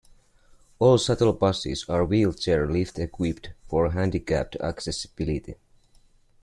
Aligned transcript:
All 0.79 0.97
shuttle 0.97 1.31
buses 1.33 1.85
are 1.87 2.03
wheelchair 2.05 2.65
lift-equipped 2.65 3.51
for 3.69 3.91
handicapped 3.91 4.55
accessibility. 4.55 5.57